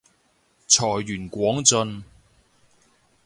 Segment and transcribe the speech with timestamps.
[0.67, 2.03] 財源廣進